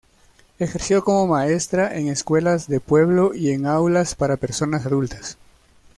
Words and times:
Ejerció 0.57 1.03
como 1.03 1.27
maestra 1.27 1.95
en 1.95 2.07
escuelas 2.07 2.67
de 2.67 2.79
pueblo 2.79 3.35
y 3.35 3.51
en 3.51 3.67
aulas 3.67 4.15
para 4.15 4.35
personas 4.37 4.87
adultas. 4.87 5.37